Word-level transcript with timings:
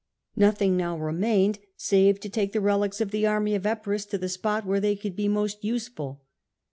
Nothing 0.35 0.75
now 0.75 0.97
remained 0.97 1.59
save 1.77 2.19
to 2.21 2.29
take 2.29 2.53
the 2.53 2.59
relics 2.59 3.01
of 3.01 3.11
the 3.11 3.27
army 3.27 3.53
of 3.53 3.67
Epirus 3.67 4.03
to 4.05 4.17
the 4.17 4.29
spot 4.29 4.65
where 4.65 4.79
they 4.79 4.95
could 4.95 5.15
be 5.15 5.27
most 5.27 5.63
useful. 5.63 6.23